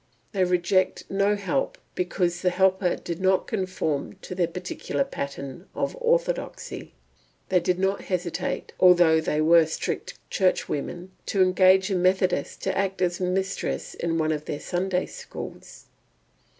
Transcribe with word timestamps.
They 0.31 0.43
rejected 0.43 1.05
no 1.11 1.35
help 1.35 1.77
because 1.93 2.41
the 2.41 2.49
helper 2.49 2.95
did 2.95 3.21
not 3.21 3.45
conform 3.45 4.13
to 4.23 4.33
their 4.33 4.47
particular 4.47 5.03
pattern 5.03 5.67
of 5.75 5.95
orthodoxy. 6.01 6.95
They 7.49 7.59
did 7.59 7.77
not 7.77 8.05
hesitate, 8.05 8.73
although 8.79 9.21
they 9.21 9.41
were 9.41 9.67
strict 9.67 10.17
churchwomen, 10.31 11.11
to 11.27 11.43
engage 11.43 11.91
a 11.91 11.95
Methodist 11.95 12.63
to 12.63 12.75
act 12.75 12.99
as 13.03 13.19
mistress 13.19 13.93
in 13.93 14.17
one 14.17 14.31
of 14.31 14.45
their 14.45 14.59
Sunday 14.59 15.05
schools. 15.05 15.85